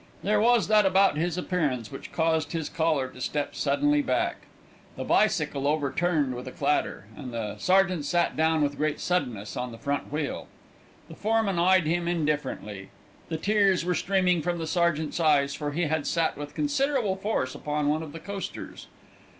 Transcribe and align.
There 0.23 0.39
was 0.41 0.67
that 0.67 0.83
about 0.83 1.15
his 1.17 1.37
appearance 1.37 1.91
which 1.91 2.11
caused 2.11 2.53
his 2.53 2.69
caller 2.69 3.07
to 3.09 3.21
step 3.21 3.53
suddenly 3.53 4.01
back. 4.01 4.37
The 4.95 5.03
bicycle 5.03 5.67
overturned 5.67 6.33
with 6.33 6.47
a 6.47 6.51
clatter, 6.51 7.05
and 7.15 7.31
the 7.31 7.57
sergeant 7.59 8.05
sat 8.05 8.35
down 8.35 8.63
with 8.63 8.77
great 8.77 8.99
suddenness 8.99 9.55
on 9.55 9.71
the 9.71 9.77
front 9.77 10.11
wheel. 10.11 10.47
The 11.07 11.13
foreman 11.15 11.59
eyed 11.59 11.85
him 11.85 12.07
indifferently. 12.07 12.89
The 13.29 13.37
tears 13.37 13.85
were 13.85 13.93
streaming 13.93 14.41
from 14.41 14.57
the 14.57 14.65
sergeant's 14.65 15.19
eyes, 15.19 15.53
for 15.53 15.71
he 15.71 15.83
had 15.83 16.07
sat 16.07 16.35
with 16.35 16.55
considerable 16.55 17.15
force 17.15 17.53
upon 17.53 17.87
one 17.87 18.01
of 18.01 18.11
the 18.11 18.19
coasters. 18.19 18.87